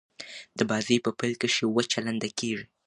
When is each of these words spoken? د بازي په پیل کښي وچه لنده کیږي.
د 0.57 0.59
بازي 0.69 0.97
په 1.05 1.09
پیل 1.19 1.33
کښي 1.41 1.65
وچه 1.67 1.99
لنده 2.05 2.29
کیږي. 2.39 2.65